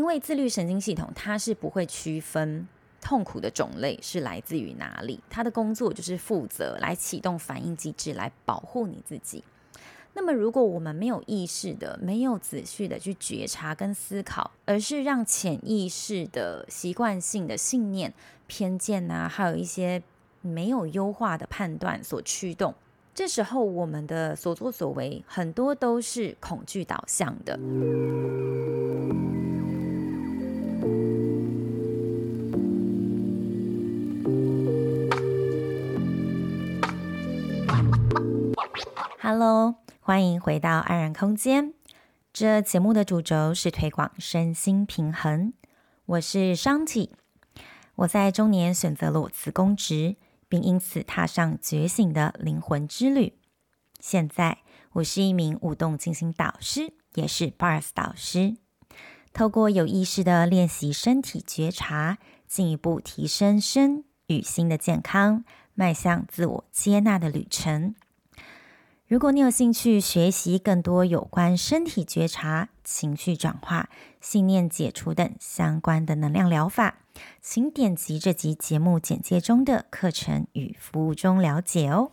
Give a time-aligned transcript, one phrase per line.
[0.00, 2.66] 因为自律神经系统它是不会区分
[3.02, 9.44] 痛苦的种类是来自于哪里，它的工作就是负责来启动反应机制来保护你自己。
[10.14, 18.14] 那么，如果我们没有意识的、没有仔细的去觉察跟思考，而是让潜意识的习惯性的信念、
[18.46, 20.02] 偏见呐、啊，还有一些
[20.40, 22.74] 没有优化的判断所驱动，
[23.14, 27.60] 这时候我们的所作所为很多都是恐惧导向的。
[39.32, 39.76] Hello。
[40.00, 41.72] 欢迎回到安然空间。
[42.32, 45.52] 这节目的主轴是推广身心平衡。
[46.04, 47.10] 我是 Shanti，
[47.94, 50.16] 我在中年选择了我辞公职，
[50.48, 53.34] 并因此踏上觉醒的灵魂之旅。
[54.00, 54.58] 现在，
[54.94, 58.56] 我是一名舞动进行导师，也是 Bars 导师。
[59.32, 62.18] 透过有意识的练习身体觉察，
[62.48, 67.94] 进一步提升身与心的健康，迈向自我接纳的旅程。
[69.10, 77.00] 如果你有兴趣学习更多有关身体觉察、情绪转化、信念解除等相关的能量疗法，
[77.42, 82.12] 请点击这集节目简介中的课程与服务中了解哦。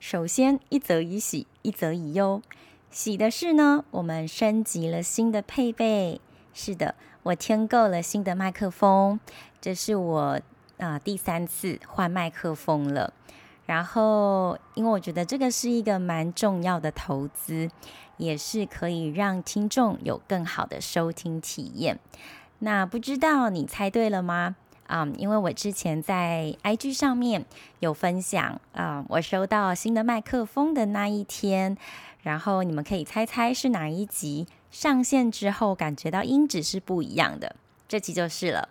[0.00, 2.42] 首先，一则以喜，一则以忧。
[2.90, 6.20] 喜的是呢，我们升级了新的配备。
[6.52, 9.20] 是的，我添购了新的麦克风，
[9.60, 10.40] 这是我
[10.78, 13.12] 啊、第三次换麦克风了。
[13.68, 17.70] 然后，因为我觉得这个是一个蛮重要的投资，
[18.16, 21.98] 也是可以让听众有更好的收听体验。
[22.60, 24.56] 那不知道你猜对了吗？
[24.86, 27.44] 啊、因为我之前在 IG 上面
[27.80, 31.76] 有分享啊我收到新的麦克风的那一天，
[32.22, 37.54] 然后你们可以猜猜是哪一集上线之后感觉到音质是不一样的，
[37.86, 38.70] 这集就是了。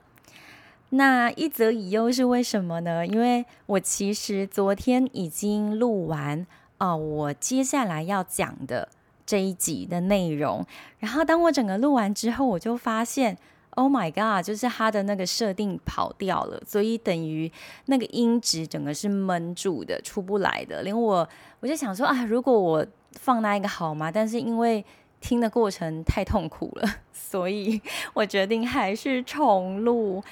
[0.89, 3.05] 那一则以忧是为什么呢？
[3.05, 6.47] 因为我其实昨天已经录完
[6.77, 8.87] 啊、我接下来要讲的
[9.25, 10.65] 这一集的内容。
[10.99, 13.35] 然后当我整个录完之后，我就发现
[13.71, 17.51] ，Oh my God，就是它的那个设定跑掉了，所以等于
[17.87, 20.83] 那个音质整个是闷住的，出不来的。
[20.83, 21.27] 连我
[21.59, 24.11] 我就想说啊，如果我放那一个好吗？
[24.11, 24.85] 但是因为
[25.19, 27.81] 听的过程太痛苦了， 所以
[28.13, 30.23] 我决定还是重录。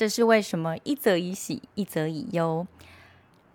[0.00, 0.78] 这是为什么？
[0.82, 2.66] 一则以喜，一则以忧。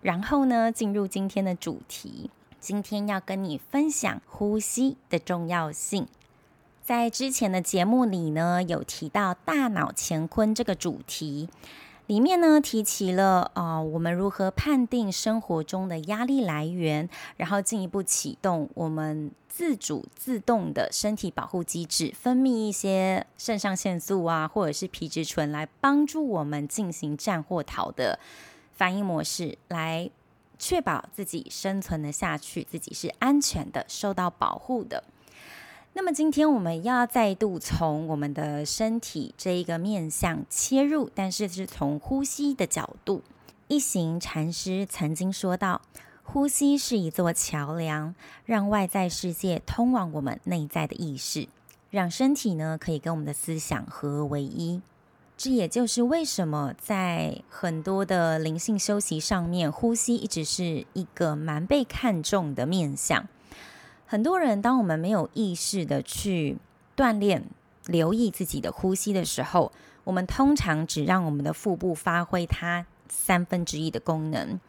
[0.00, 2.30] 然后呢，进入今天的主题。
[2.60, 6.06] 今天要跟你分享呼吸的重要性。
[6.84, 11.48] 在之前的节目里呢，有提到大脑乾坤这个主题，
[12.06, 19.30] 里面呢提起了啊、我们如何判定生活中的压力来源，然后进一步启动我们。
[19.48, 28.18] 自主自动的身体保护机制，分泌一些肾上腺素啊，或者是皮质醇，来帮助我们进行战或逃的
[28.74, 30.10] 反应模式，来
[30.58, 35.02] 确保自己生存的下去，自己是安全的，受到保护的。
[35.96, 43.22] 那么今天我们要再度从我们的身体这一个面向切入，但是是从呼吸的角度。
[43.68, 45.80] 一行禅师曾经说到。
[46.22, 48.14] 呼吸是一座桥梁，
[48.44, 51.48] 让外在世界通往我们内在的意识，
[51.88, 54.82] 让身体呢可以跟我们的思想合为一。
[55.38, 63.26] 这也就是为什么在很多的灵性修习上面，呼吸一直是一个蛮被看重的面向。
[64.06, 66.58] 很多人，当我们没有意识的去
[66.96, 67.44] 锻炼、
[67.86, 69.72] 留意自己的呼吸的时候，
[70.04, 74.60] 我们通常只让我们的腹部发挥它三分之一的功能。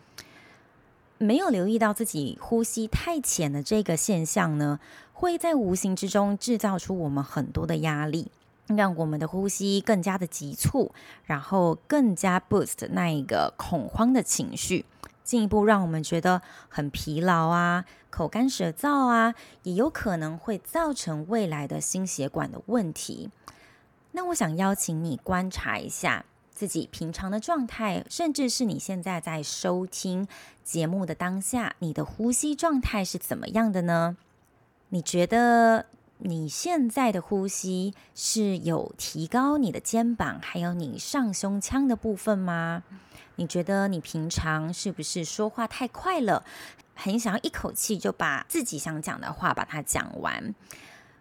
[1.19, 4.79] 没有留意到自己呼吸太浅的这个现象呢，
[5.13, 8.31] 会在无形之中制造出我们很多的压力，
[8.67, 10.91] 让我们的呼吸更加的急促，
[11.25, 14.85] 然后更加 boost 那一个恐慌的情绪，
[15.27, 23.29] 进一步让我们觉得很疲劳啊，口干舌燥啊，也有可能会造成未来的心血管的问题。
[24.13, 26.23] 那我想邀请你观察一下。
[26.49, 30.27] 自己平常的状态，甚至是你现在在收听
[30.63, 34.17] 节目的当下，你的呼吸状态是怎么样的呢？
[34.89, 35.85] 你觉得
[36.19, 42.83] 你现在的呼吸是有提高你的肩膀，还有你上胸腔的部分吗？
[43.35, 46.43] 你觉得你平常是不是说话太快了，
[46.95, 50.55] 很想要一口气就把自己想讲的话把它讲完？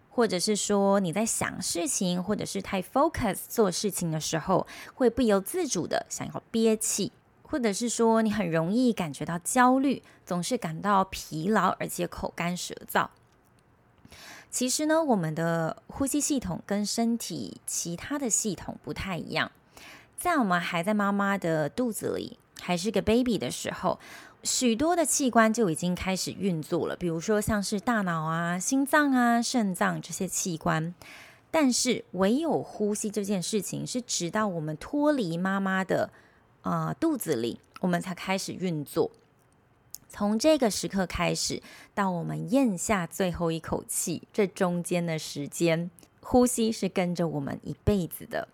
[0.09, 4.65] 或者是说你在想事情，或者是太 focus 做事情的时候，
[4.95, 7.11] 会不由自主的想要憋气，
[7.43, 13.07] 或者是说你很容易感觉到焦虑，总是感到疲劳，而且口干舌燥。
[14.49, 19.51] 其实呢，我们的呼吸系统跟身体其他的系统不太一样。
[20.17, 23.99] 在我们还在妈妈的肚子里，还是个 baby 的时候，
[24.41, 30.93] 许多的器官就已经开始运作了，比如说像是大脑啊、心脏啊、肾脏这些器官。
[31.49, 36.09] 但是，唯有呼吸这件事情，是直到我们脱离妈妈的
[36.63, 39.11] 呃肚子里，我们才开始运作。
[40.09, 41.61] 从这个时刻开始，
[41.93, 48.47] 到我们咽下最后一口气，这中间的时间，呼吸是跟着我们一辈子的。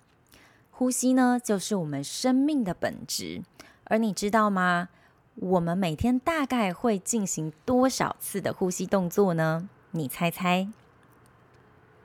[0.71, 3.43] 呼吸呢，就是我们生命的本质。
[3.85, 4.89] 而你知道吗？
[5.35, 9.69] 我们每天大概会进行多少次的呼吸动作呢？
[9.91, 10.67] 你猜猜？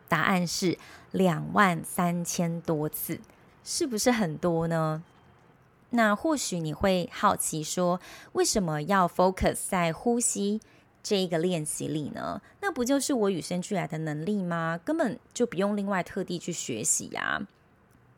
[0.08, 0.78] 答案是
[1.10, 3.20] 两万三千多次，
[3.64, 5.02] 是不是很多呢？
[5.90, 8.00] 那或许你会好奇说，
[8.32, 10.61] 为什么要 focus 在呼吸
[11.02, 12.43] 这一个练习里呢？
[12.61, 14.79] 那不就是我与生俱来的能力吗？
[14.85, 17.46] 根本就不用另外特地去学习呀。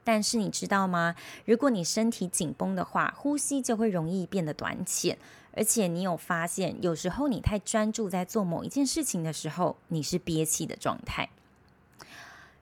[0.03, 1.15] 但是你知道吗？
[1.45, 5.17] 如果你身体紧绷的话，呼吸就会容易变得短浅。
[5.53, 11.29] 而且你有发现，有时候你太专注在做某一件事情的时候，你是憋气的状态。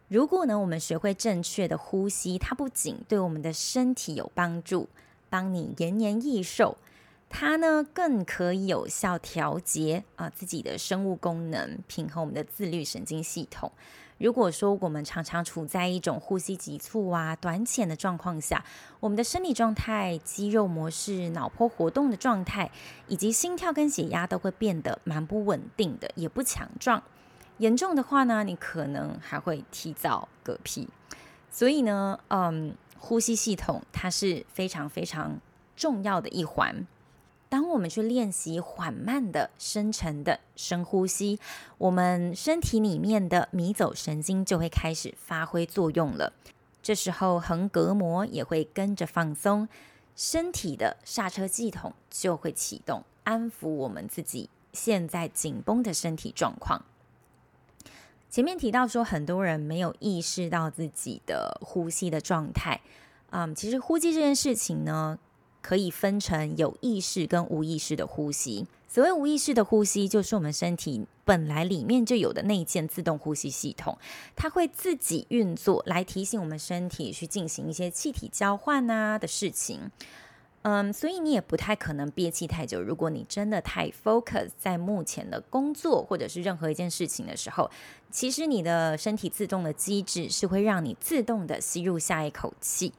[0.08, 4.88] 如果呢，我们学会正确的呼吸，它不仅对我们的身体有帮助，
[5.28, 6.78] 帮你延年益寿，
[7.28, 13.70] 它呢更可以有效调节啊自己的生物功能，平衡我们的自律神经系统。
[14.16, 18.64] 如果说我们常常处在一种呼吸急促啊、短浅的状况下，
[19.00, 22.70] 我们的生理状态、肌肉模式、脑波活动的状态，
[23.08, 27.02] 以及心跳跟血压都会变得蛮不稳定的，也不强壮。
[27.58, 30.88] 严重的话呢，你可能还会提早嗝屁。
[31.50, 35.40] 所以呢，嗯，呼吸系统它是非常非常
[35.76, 36.86] 重要的一环。
[37.48, 41.40] 当我们去练习缓慢的、深沉的深呼吸，
[41.78, 46.34] 我们身体里面的迷走神经就会开始发挥作用了。
[46.82, 49.66] 这时候横膈膜也会跟着放松，
[50.14, 56.82] 身体的刹车系统就会启动，安抚我们自己现在紧绷的身体状况。
[58.30, 62.80] 前面提到说，很多人没有意识到自己的呼吸的状态。
[63.30, 65.18] 嗯，其实呼吸这件事情呢，
[65.62, 68.66] 可以分成有意识跟无意识的呼吸。
[68.86, 73.98] 所谓无意识的呼吸，就是我们身体本来里面就有的内件自动呼吸系统，
[74.34, 79.90] 它会自己运作来提醒我们身体去进行一些气体交换啊的事情。
[80.62, 82.82] 嗯，所以你也不太可能憋气太久。
[82.82, 87.70] 如果你真的太 focus 在目前的工作或者是任何一件事情的时候，
[88.10, 92.92] 其实你的身体自动的机制是会让你自动的吸入下一口气。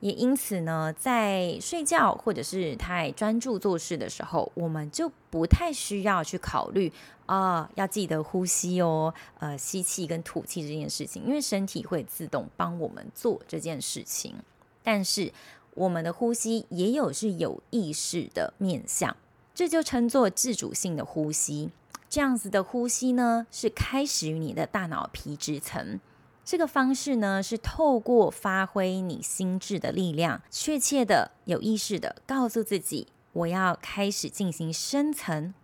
[0.00, 6.92] 也因此呢，在睡觉或者是太专注做事的时候，我们就不太需要去考虑
[7.24, 14.34] 啊，要记得呼吸哦，呃，吸气跟吐气这件事情，因为身体会自动帮我们做这件事情。
[14.82, 15.32] 但是，
[15.74, 19.16] 我们的呼吸也有是有意识的面向，
[19.54, 21.70] 这就称作自主性的呼吸。
[22.08, 25.98] 这样子的呼吸呢，是开始于你的大脑皮质层。
[26.44, 35.54] 这个方式呢，是透过发挥你心智的力量，确切的、有意识的告诉自己，我要开始进行深层。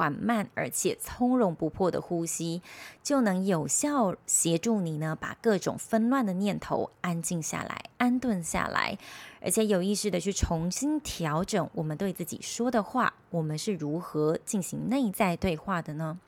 [0.00, 2.62] 缓慢而且从容不迫的呼吸，
[3.02, 8.96] 就能有效协助你呢，把各种纷乱的念头安静下来、安顿下来，
[9.42, 13.12] 而且有意识的去重新调整我们对自己说的话。
[13.28, 16.18] 我们是如何进行内在对话的呢？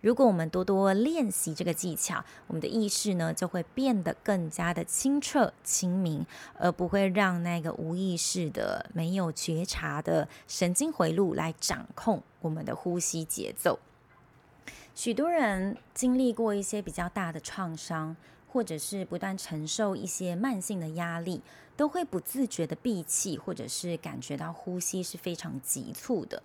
[0.00, 6.24] 如果我们多多练习这个技巧，我们的意识呢就会变得更加的清澈、清明，
[6.56, 13.80] 而不会让那个无意识的、没有觉察的神经回路来掌控我们的呼吸节奏。
[14.94, 18.16] 许多人经历过一些比较大的创伤，
[18.52, 21.40] 或者是不断承受一些慢性的压力，
[21.76, 26.42] 都会不自觉的闭气，或者是感觉到呼吸是非常急促的。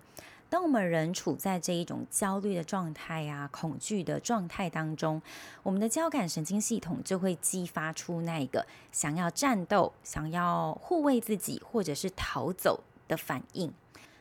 [0.53, 5.19] 当我们人处在这一种焦虑的状态啊、恐惧的状态当中，
[5.63, 13.74] 我们的交感神经系统就会激发出那个想要战斗、想要护卫自己或者是逃走的反应。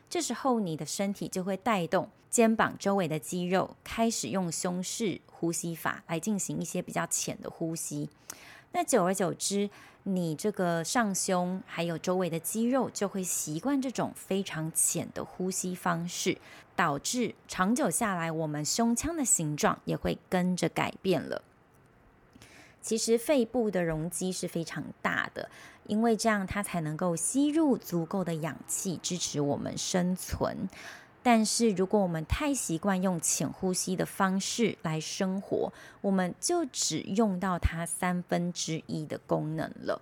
[0.09, 8.09] 这时候，你的身体就会带动肩膀周围的肌肉，开始用胸式呼吸法来进行一些比较浅的呼吸。
[8.75, 9.69] 那久而久之，
[10.01, 16.39] 你这个上胸还有周围的肌肉就会习惯这种非常浅的呼吸方式，
[16.75, 21.43] 导致长久下来，我们胸腔的形状也会跟着改变了。
[22.81, 25.51] 其实肺部的容积是非常大的，
[25.85, 30.67] 因为这样它才能够吸入足够的氧气，支持我们生存。
[31.23, 40.01] 但是如果我们太习惯用浅呼吸的方式来生活，我们就只用到它三分之一的功能了。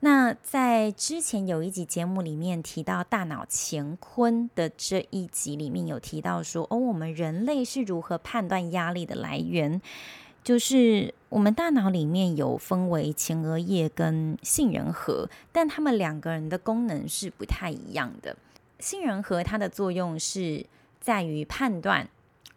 [0.00, 9.80] 那在之前有一集节目里面提到大脑乾坤的这一集里面有提到说，哦，我们人类是如何判断压力的来源？
[10.44, 18.36] 就是我们大脑里面有分为前额叶跟杏仁核，但他们两个人的功能是不太一样的。
[18.78, 20.66] 杏仁核它的作用是
[21.00, 22.08] 在于判断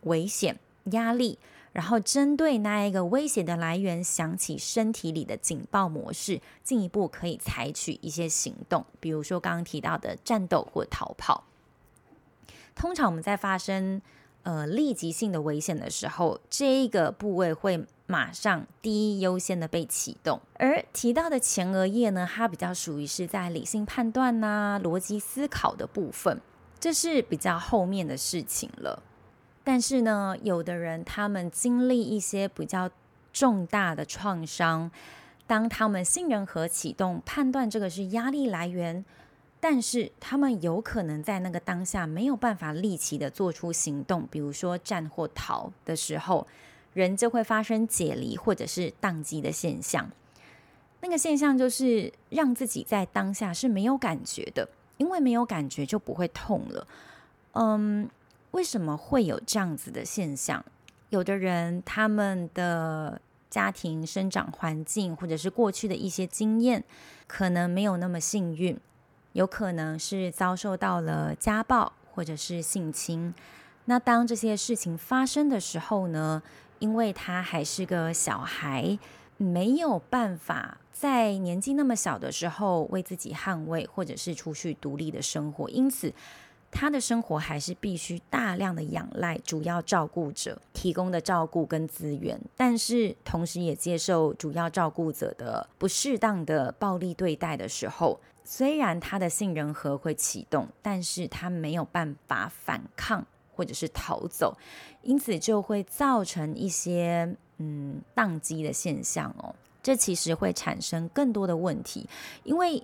[0.01, 0.59] 危险、
[0.91, 1.39] 压力。
[1.71, 11.43] 然后针对那一个威胁的来源响起身体里的警报模式，进一步可以采取一些行动，比如说刚刚提到的战斗或逃跑。
[12.73, 14.01] 通常我们在发生
[14.41, 20.41] 呃立即性的危险的时候，这一个部位会马上第一优先的被启动。
[20.55, 26.41] 而提到的前额叶呢，它比较属于是在理性判断呐、逻辑思考的部分，
[26.79, 29.03] 这是比较后面的事情了。
[29.63, 32.89] 但是呢，有的人他们经历一些比较
[33.31, 34.89] 重大的创伤，
[35.45, 39.05] 当他们杏仁核启动，判断这个是压力来源，
[39.59, 46.47] 但是他们有可能在那个当下没有办法立即的做出行动，比如说战或逃的时候，
[46.93, 50.09] 人就会发生解离或者是宕机的现象。
[51.01, 54.67] 那个现象就是让自己在当下是没有感觉的，
[54.97, 56.87] 因为没有感觉就不会痛了。
[57.53, 58.09] 嗯。
[58.51, 60.65] 为什么会有这样子的现象？
[61.11, 66.83] 有的人他们的家庭生长环境，或者是过去的一些经验，
[67.27, 68.75] 可能没有那么幸运，
[69.33, 73.35] 有可能是遭受到了家暴或者是性侵。
[73.85, 76.41] 那当这些事情发生的时候呢，
[76.79, 78.97] 因为他还是个小孩，
[79.37, 86.13] 没有办法在年纪那么小的时候为自己捍卫，或者是出去独立的生活，因此。
[86.71, 103.25] 他的生活还是必须大量的仰赖主要照顾者提供的照顾跟资源，但是同时也接受主要照顾者的不适当的暴力对待的时候，虽然他的杏仁核会启动，但是他没有办法反抗
[103.59, 104.57] 或者是逃走，
[105.01, 109.53] 因此就会造成一些嗯宕机的现象哦。
[109.83, 112.07] 这其实会产生更多的问题，
[112.45, 112.81] 因为。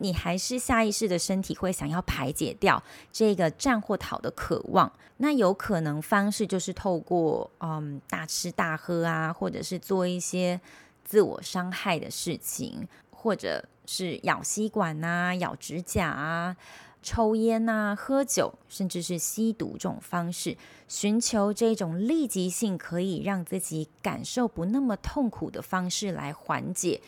[0.00, 10.60] 你还是下意识的身体会想要排解掉这个战或逃的渴望，那有可能方式就是透过嗯大吃大喝啊，或者是做一些
[11.04, 16.56] 自我伤害的事情，或者是咬吸管啊、咬指甲啊、
[17.02, 20.56] 抽烟啊、喝酒，甚至是吸毒这种方式，
[20.88, 27.00] 寻求这种立即性可以让自己感受不那么痛苦的方式来缓解。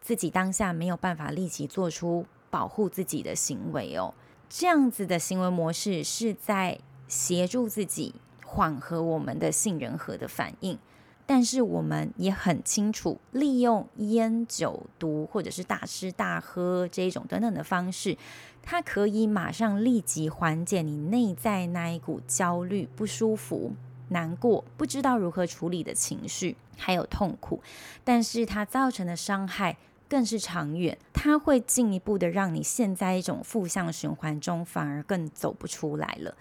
[0.00, 4.14] 自己当下没有办法立即做出保护自己的行为哦，
[4.48, 8.14] 这样子的行为模式是在协助自己
[8.44, 10.78] 缓和我们的杏仁核的反应，
[11.26, 18.16] 但是我们也很清楚，利用烟酒毒或者是大吃大喝这一种等等的方式，
[18.62, 23.72] 它可以马上立即缓解你内在那一股焦虑、不舒服、
[24.08, 27.62] 难过、不知道如何处理的情绪，还有痛苦，
[28.04, 29.76] 但是它造成的伤害。
[30.06, 36.36] 更是长远，它会进一步的让你陷在一种负向循环中，反而更走不出来了。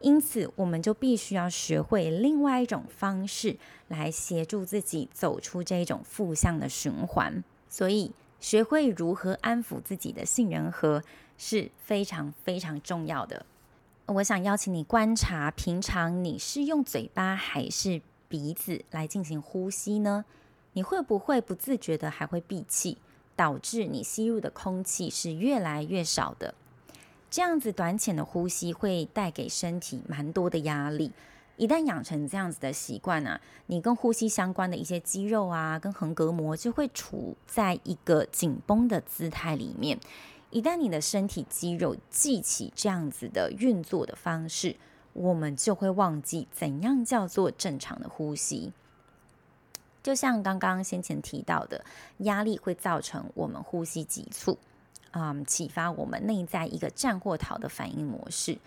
[0.00, 3.56] 因此，我们就必须要学会另外一种方式
[3.88, 7.42] 来协助自己走出这种负向的循环。
[7.68, 11.02] 所以，学会如何安抚自己的杏仁核
[11.36, 13.44] 是非常非常重要的。
[14.06, 20.24] 我想邀请你观察，平常你是用嘴巴还是鼻子来进行呼吸呢？
[20.72, 22.98] 你会不会不自觉的还会闭气？
[23.36, 26.54] 导致你吸入的空气是越来越少的，
[27.30, 31.12] 这样子短浅的呼吸会带给身体蛮多的压力。
[31.56, 39.98] 一旦养成这样子的习惯啊，你跟呼吸相关的一些肌肉啊，跟横膈膜就会处在一个紧绷的姿态里面。
[40.50, 44.76] 一旦你的身体肌肉记起这样子的运作的方式，
[45.12, 48.72] 我们就会忘记怎样叫做正常的呼吸。
[50.00, 51.84] 就像刚刚先前提到的，
[52.18, 54.56] 压力会造成我们呼吸急促，
[55.18, 58.58] 嗯，启发我们内在一个战或逃的反应模式。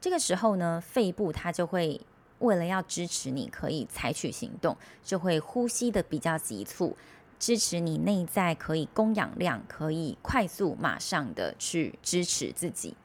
[0.00, 2.00] 这个时候呢，肺部它就会
[2.38, 6.96] 为了要支持你可以采取行动，就会呼吸的比较急促，
[7.38, 12.96] 支持你内在可以供氧量可以快速马上的去支持自己。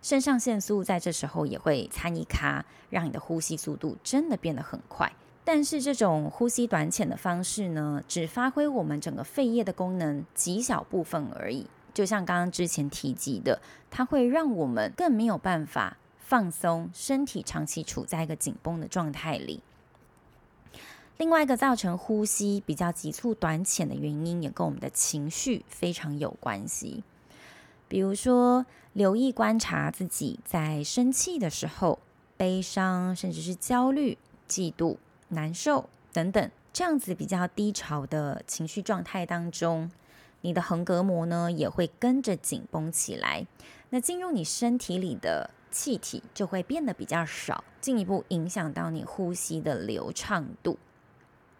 [0.00, 5.12] 肾上腺素在这时候也会参一咖，让你的呼吸速度真的变得很快。
[5.44, 11.66] 但是这种呼吸短浅的方式呢，只发挥我们整个肺叶的功能极小部分而已。
[11.96, 13.58] 就像刚刚之前提及的，
[13.90, 19.62] 它会让我们更没有办法放松，身体长期处在一个紧绷的状态里。
[21.16, 27.02] 另外一个造成呼吸比较急促短浅的原因，也跟我们的情绪非常有关系。
[27.88, 31.98] 比如说，留意观察自己在生气的时候，
[32.36, 34.98] 悲伤，甚至是焦虑、嫉妒、
[35.28, 39.90] 难受等等，这样子比较低潮的情绪状态当中，
[40.46, 43.44] 你的横膈膜呢也会跟着紧绷起来。
[43.90, 50.78] 那进入你身体里的气体就会变得比较少，进一步影响到你呼吸的流畅度。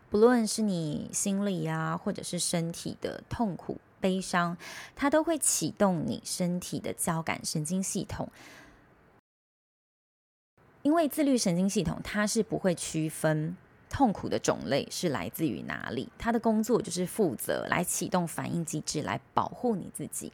[0.08, 4.56] 不论是你心里啊，或者是身体的痛苦、悲伤，
[4.94, 8.30] 它都会启动你身体的交感神经系统。
[10.82, 13.56] 因为自律神经系统它是不会区分
[13.88, 20.32] 痛苦的种类是来自于哪里，他的工作就是负责来启动反应机制，来保护你自己。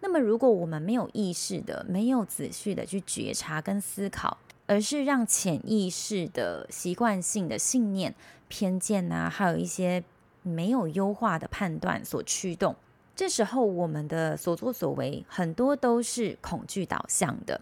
[0.00, 4.36] 那么，如果我们没有意识的、没有仔细的去觉察跟思考，
[4.66, 8.14] 而是让潜意识的习惯性的信念、
[8.48, 10.04] 偏见啊，还有一些
[10.42, 12.76] 没有优化的判断所驱动，
[13.16, 17.60] 这时候我们的所作所为很多都是恐惧导向的，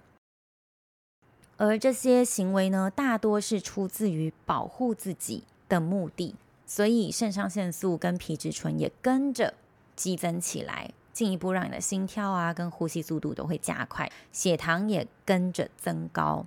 [1.64, 6.34] 而这些行为呢，大多是出自于保护自己的目的，
[6.66, 9.54] 所以肾上腺素跟皮质醇也跟着
[9.94, 16.44] 激增起来，进一步让你的心跳啊跟呼吸速度都会加快，血糖也跟着增高。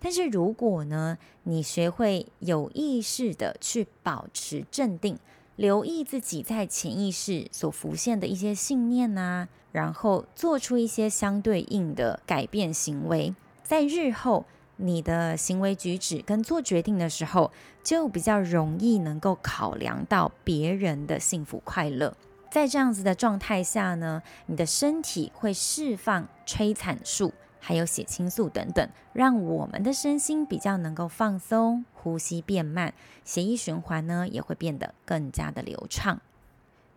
[0.00, 5.18] 但是如果呢，你学会有意识的去保持镇定，
[5.56, 13.34] 留意自己在潜意识所浮现的一些信念啊，然后做出一些相对应的改变行为，
[13.68, 14.46] 在日后
[14.76, 17.52] 你的行为举止跟做决定的时候，
[17.84, 22.16] 就比较容易能够考量到别人的幸福快乐。
[22.50, 27.34] 在这样子的状态下呢，你的身体会释放催产素。
[27.60, 32.94] 还有血清素等等，让我们的身心比较能够放松，呼吸变慢，
[33.24, 36.22] 血液循环呢也会变得更加的流畅。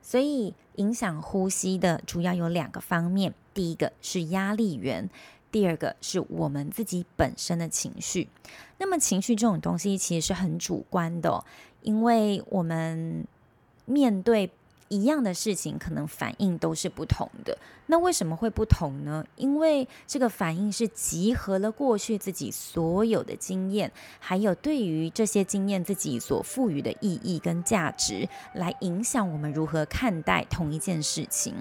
[0.01, 5.09] 所以，影响呼吸的主要有两个方面：第一个是压力源，
[5.51, 8.29] 第二个是我们自己本身的情绪。
[8.77, 11.43] 那么，情绪这种东西其实是很主观的，
[11.81, 13.25] 因为我们
[13.85, 14.49] 面对。
[14.93, 17.57] 一样的事情，可能反应都是不同的。
[17.91, 19.25] 那为什么会不同呢？
[19.35, 31.53] 因为这个反应是集合了过去自己所有的经验，还有对于这些经验自己所赋予的意义跟价值，来影响我们如何看待同一件事情。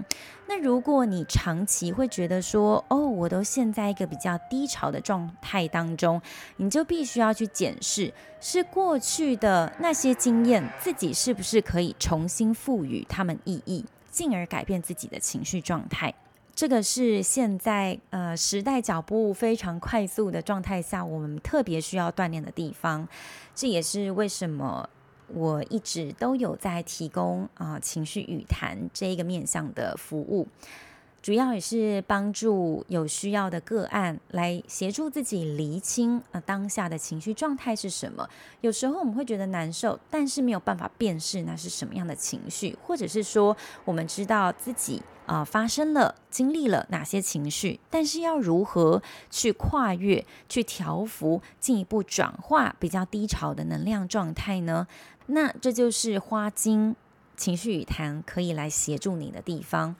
[0.47, 6.23] 那如果你长期会觉得说，哦，我都陷在一个比较低潮的状态当中，
[6.59, 16.15] 你就必须要去检视，是过去的那些经验，自己是不是可以重新赋予它们意义，进而改变自己的情绪状态。
[16.61, 23.09] 这个是现在呃时代脚步非常快速的状态下，我们特别需要锻炼的地方。
[23.55, 24.87] 这也是为什么。
[25.33, 30.49] 我一直都有在提供啊、情绪语谈这一个面向的服务，
[31.23, 38.29] 主要也是帮助有需要的个案来协助自己厘清啊、当下的情绪状态是什么。
[38.63, 54.89] 有时候我们会觉得难受，但是没有办法辨识那是什么样的情绪，或者是说我们知道自己啊、发生了、经历了哪些情绪，但是要如何去跨越、去调伏、进一步转化比较低潮的能量状态呢？
[55.27, 56.97] 那这就是花精
[57.37, 59.95] 情绪语谈可以来协助你的地方。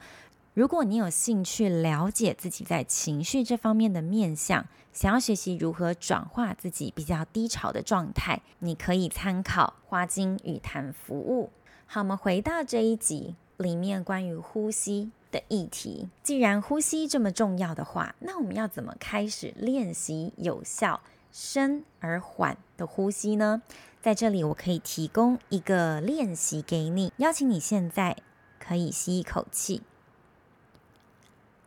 [0.53, 11.51] 如果你有兴趣了解自己在情绪这方面的面向，想要学习如何转化自己比较低潮的状态，你可以参考花精语谈服务。
[11.85, 16.09] 好，我们回到这一集里面关于呼吸的议题。
[16.21, 20.99] 既然呼吸这么重要的话，那我们要怎么开始练习有效
[21.31, 23.61] 深而缓的呼吸呢？
[24.01, 28.17] 在这里，我可以提供一个练习给你，邀请你现在
[28.59, 29.83] 可以吸一口气，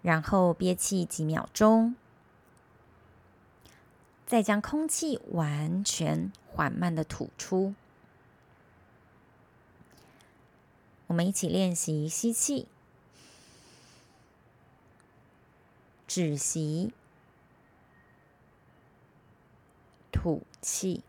[0.04, 1.96] 然后憋气几秒钟，
[4.26, 7.74] 再将空气完全缓慢的吐出。
[11.06, 12.68] 我们一起练习吸气，
[16.06, 16.92] 止息，
[20.12, 21.02] 吐气。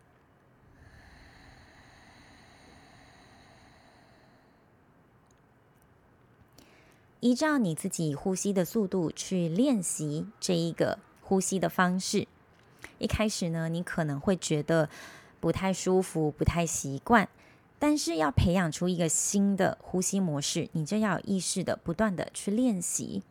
[7.26, 12.28] 依照你自己呼吸的速度去练习这一个呼吸的方式。
[13.00, 14.88] 一开始呢，你可能会觉得
[15.40, 17.28] 不太舒服、不太习惯，
[17.80, 23.24] 但是要培养出一个新的呼吸模式，你就要有意识的不断的去练习。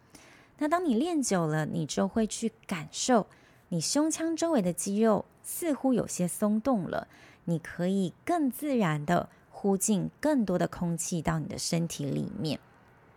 [0.59, 3.29] 那当你练久了，你就会去感受
[3.69, 7.07] 你胸腔周围的肌肉似乎有些松动了，
[7.45, 12.59] 你可以更自然的呼进更多的空气到你的身体里面。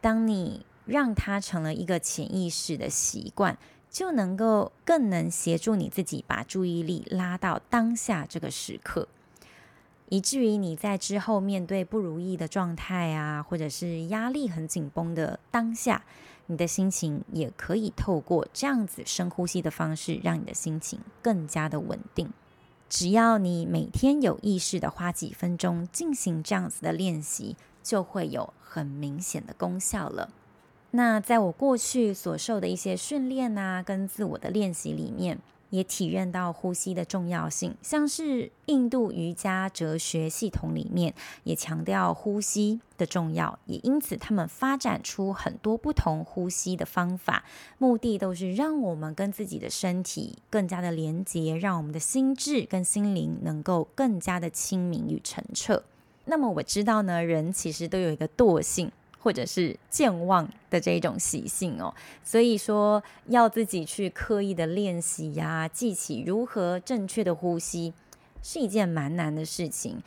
[0.02, 3.58] 当你让它成了一个潜意识的习惯，
[3.90, 9.08] 就能够更能协助你自己把注意力拉到当下这个时刻，
[10.10, 16.04] 以至于你在之后面对不如意的状态啊，或者是压力很紧绷的当下，
[16.46, 22.32] 你的心情也可以透过这样子深呼吸的方式，让你的心情更加的稳定。
[22.90, 30.30] 只要你每天有意识的花几分钟进行这样子的练习，就会有很明显的功效了。
[30.92, 37.76] 那在我过去所受的一些训练啊，跟自我的练习里面，也体验到呼吸的重要性。
[37.82, 47.46] 像是印度瑜伽哲学系统里面，也强调呼吸的重要，也因此他们发展出很多不同呼吸的方法，
[47.78, 55.84] 目的都是让我们跟自己的身体更加的连接，让我们的心智跟心灵能够更加的清明与澄澈。
[56.28, 58.92] 那么我知道呢，人其实都有一个惰性。
[59.20, 67.94] 或者是健忘的这一种习性哦，所以说要自己去刻意的练习呀，记起如何正确的呼吸，
[68.42, 70.02] 是一件蛮难的事情。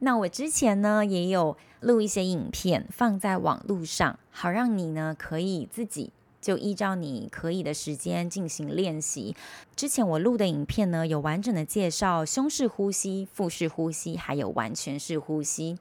[0.00, 9.34] 那我之前呢也有录一些影片放在网络上，好让你呢可以自己就依照你可以的时间进行练习。
[9.76, 15.78] 之前我录的影片呢有完整的介绍胸式呼吸、腹式呼吸，还有完全式呼吸。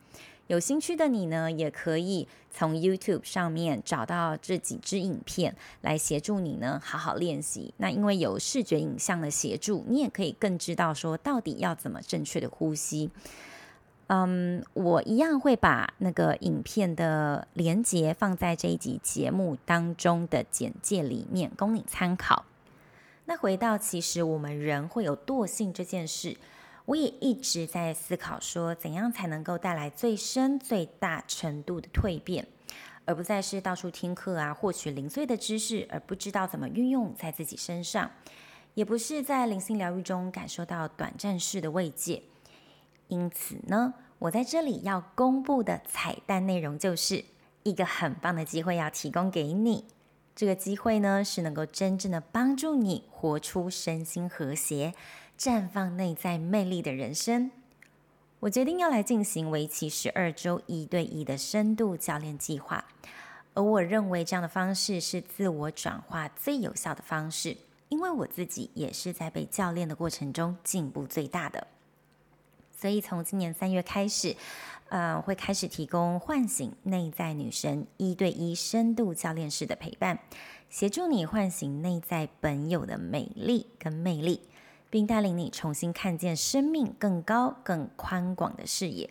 [0.47, 7.73] 有兴趣的你呢，也可以从 YouTube 上面找到这几支影片来协助你呢，好好练习。
[7.75, 13.09] 那因为有视觉影像的协助，你也可以更知道说到底要怎么正确的呼吸。
[14.07, 22.45] 嗯，我一样会把那个影片的连结放在这一集节目当中的简介里面，供你参考。
[23.25, 26.37] 那回到其实我们人会有惰性这件事。
[26.85, 32.47] 我也一直在思考，说怎样才能够带来最深、最大程度的蜕变，
[33.03, 38.09] 而不再是到处听课啊，获取零碎的知识，而不知道怎么运用在自己身上，
[38.73, 42.23] 也不是在灵性疗愈中感受到短暂式的慰藉。
[43.07, 47.25] 因此呢，我在这里要公布的彩蛋内容，就是
[47.63, 49.85] 一个很棒的机会要提供给你。
[50.35, 54.93] 这个机会呢，是能够真正的帮助你活出身心和谐。
[55.37, 57.51] 绽放内在魅力的人生，
[58.39, 62.83] 我决定要来进行为期十二周一对一的深度教练计划，
[63.53, 67.55] 而我认为这样的方式是自我转化最有效的方式，
[67.89, 71.67] 因为我自己也是在被教练的过程中进步最大的。
[72.79, 74.35] 所以从今年三月开始，
[74.89, 80.19] 呃，会开始提供唤醒内在女神一对一深度教练式的陪伴，
[80.69, 84.41] 协助你唤醒内在本有的美丽跟魅力。
[84.89, 89.09] 并带领你重新看见生命更高、更宽广的视野。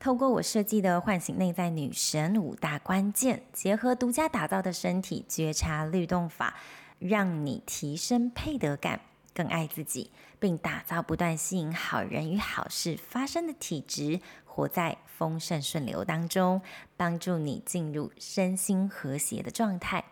[0.00, 6.56] 透过我设计的唤醒内在女神五大关键，结合独家打造的身体觉察律动法，
[6.98, 9.02] 让你提升配得感，
[9.34, 16.60] 更爱自己，并打造不断吸引好人与好事发生的体质，活在丰盛顺流当中，
[16.96, 20.04] 帮助你进入身心和谐的状态。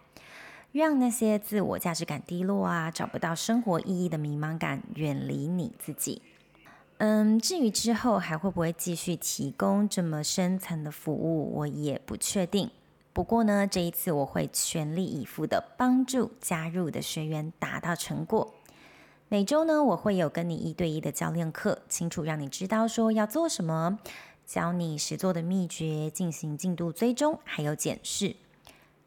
[0.72, 6.20] 让那些自我价值感低落啊，找不到生活意义的迷茫感远离你自己。
[6.98, 12.70] 嗯，至于之后还会不会继续提供这么深层的服务，我也不确定。
[13.12, 18.54] 不过呢，这一次我会全力以赴的帮助加入的学员达到成果。
[19.28, 23.98] 每周呢，我会有跟你一对一的教练课，清楚让你知道说要做什么，
[24.46, 28.36] 教你实做的秘诀，进行进度追踪，还有检视。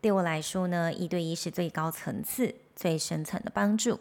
[0.02, 3.98] 对我来说呢，一对一是最高层次、最深层的帮助。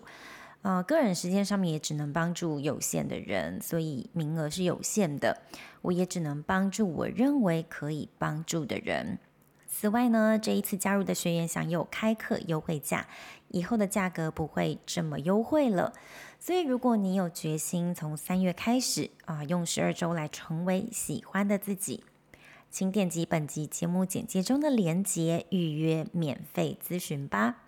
[0.62, 5.40] 呃，个人时间上面也只能帮助有限的人，所以名额是有限的。
[5.83, 9.20] 我也只能帮助我认为可以帮助的人。
[9.81, 13.07] 此外呢，这一次加入的学员享有开课优惠价，
[13.51, 15.93] 以后的价格不会这么优惠了。
[16.41, 22.03] 所以，如果你有决心从三月开始啊，用十二周来成为喜欢的自己。
[22.73, 27.59] 请点击本集节目简介中的链接预约免费咨询吧。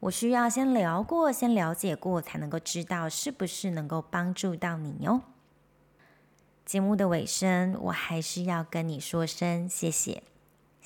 [0.00, 5.22] 我需要先聊过、先了解过，才能够知道是不是能够帮助到你哦。
[6.66, 10.22] 节目的尾声，我还是要跟你说声谢谢，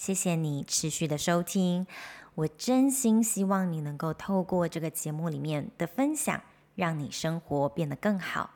[0.03, 1.87] 谢谢你持续的收听。
[2.35, 6.43] 我真心希望你能够透过这个节目里面的分享，
[6.75, 8.51] 让你生活变得更好，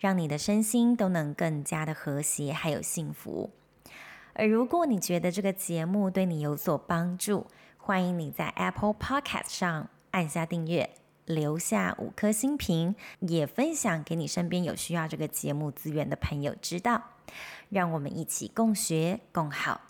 [0.00, 3.52] 让你的身心都能更加的和谐，还有幸福。
[4.32, 10.90] 而如果你觉得这个节目对你有所帮助，欢迎你在 Apple Podcast 上按下订阅、
[11.26, 17.00] 留下五颗星评，也分享给你身边有需要这个节目资源的朋友知道，
[17.68, 19.82] 让我们一起共学共好。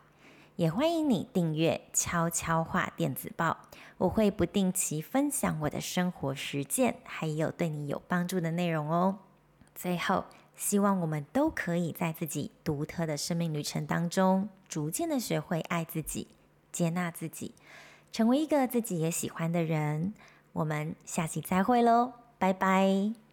[0.59, 3.59] 也欢迎你订阅悄悄话电子报，
[3.97, 9.21] 我会不定期分享我的生活实践，还有对你有帮助的内容哦。
[9.73, 10.25] 最后，
[10.57, 16.27] 希望我们都可以在自己独特的生命旅程当中，逐渐的学会爱自己、
[16.73, 17.55] 接纳自己，
[18.11, 20.13] 成为一个自己也喜欢的人。
[20.55, 23.28] 我们下期再会喽，拜拜。